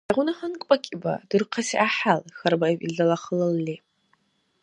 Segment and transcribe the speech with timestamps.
[0.09, 3.75] —Сегъуна гьанкӀ бакӀиба, дурхъаси гӀяхӀял?— хьарбаиб илдала халалли.